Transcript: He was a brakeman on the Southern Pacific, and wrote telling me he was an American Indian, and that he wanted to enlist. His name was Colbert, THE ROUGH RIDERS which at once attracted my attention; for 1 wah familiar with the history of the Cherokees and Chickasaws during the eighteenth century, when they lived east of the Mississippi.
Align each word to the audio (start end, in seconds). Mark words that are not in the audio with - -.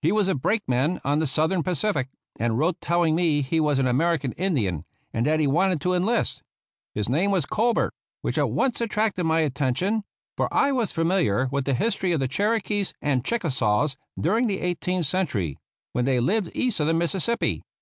He 0.00 0.10
was 0.10 0.26
a 0.26 0.34
brakeman 0.34 1.02
on 1.04 1.18
the 1.18 1.26
Southern 1.26 1.62
Pacific, 1.62 2.08
and 2.40 2.56
wrote 2.56 2.80
telling 2.80 3.14
me 3.14 3.42
he 3.42 3.60
was 3.60 3.78
an 3.78 3.86
American 3.86 4.32
Indian, 4.32 4.86
and 5.12 5.26
that 5.26 5.38
he 5.38 5.46
wanted 5.46 5.82
to 5.82 5.92
enlist. 5.92 6.42
His 6.94 7.10
name 7.10 7.30
was 7.30 7.44
Colbert, 7.44 7.82
THE 7.82 7.82
ROUGH 7.82 7.84
RIDERS 7.84 8.18
which 8.22 8.38
at 8.38 8.50
once 8.52 8.80
attracted 8.80 9.24
my 9.24 9.40
attention; 9.40 10.02
for 10.34 10.48
1 10.50 10.74
wah 10.76 10.86
familiar 10.86 11.48
with 11.52 11.66
the 11.66 11.74
history 11.74 12.12
of 12.12 12.20
the 12.20 12.26
Cherokees 12.26 12.94
and 13.02 13.22
Chickasaws 13.22 13.98
during 14.18 14.46
the 14.46 14.60
eighteenth 14.62 15.04
century, 15.04 15.58
when 15.92 16.06
they 16.06 16.20
lived 16.20 16.52
east 16.54 16.80
of 16.80 16.86
the 16.86 16.94
Mississippi. 16.94 17.62